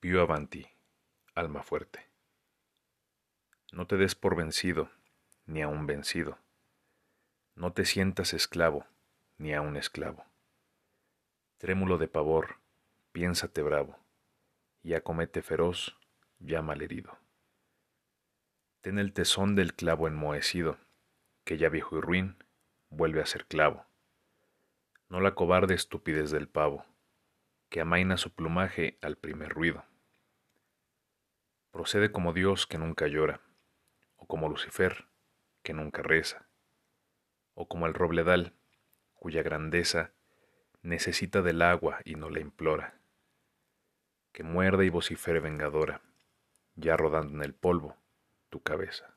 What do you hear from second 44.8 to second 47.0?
y vocifere vengadora, ya